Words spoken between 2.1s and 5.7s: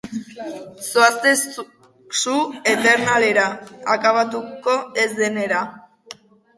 su eternalera, akabatuko ez denera.